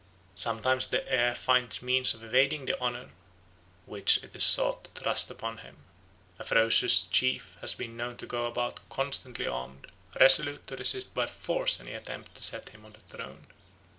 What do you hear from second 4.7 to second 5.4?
to thrust